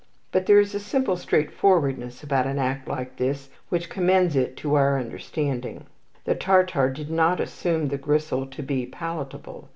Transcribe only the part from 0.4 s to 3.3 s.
there is a simple straightforwardness about an act like